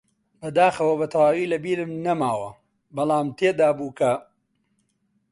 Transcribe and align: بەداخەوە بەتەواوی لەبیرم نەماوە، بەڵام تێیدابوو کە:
بەداخەوە 0.41 0.95
بەتەواوی 1.01 1.49
لەبیرم 1.53 1.91
نەماوە، 2.05 2.49
بەڵام 2.95 3.27
تێیدابوو 3.37 3.95
کە: 3.99 4.13